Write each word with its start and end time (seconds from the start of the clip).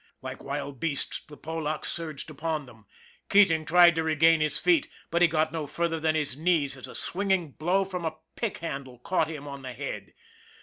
Like 0.23 0.43
wild 0.43 0.79
beasts 0.79 1.19
the 1.27 1.37
Polacks 1.37 1.91
surged 1.91 2.31
upon 2.31 2.65
them. 2.65 2.87
Keating 3.29 3.65
tried 3.65 3.93
to 3.93 4.01
regain 4.03 4.41
his 4.41 4.57
feet 4.57 4.87
but 5.11 5.21
he 5.21 5.27
got 5.27 5.53
no 5.53 5.67
further 5.67 5.99
than 5.99 6.15
his 6.15 6.35
knees 6.35 6.75
as 6.75 6.87
a 6.87 6.95
swinging 6.95 7.51
blow 7.51 7.85
from 7.85 8.03
a 8.05 8.15
pick 8.35 8.57
handle 8.57 8.97
caught 8.97 9.27
him 9.27 9.47
on 9.47 9.63
his 9.63 9.75
head. 9.77 10.13